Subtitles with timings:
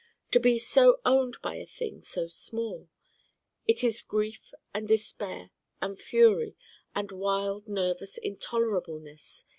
[0.31, 2.89] To be so owned by a thing so small:
[3.67, 6.55] it is grief and despair and fury
[6.95, 9.43] and wild nervous intolerableness.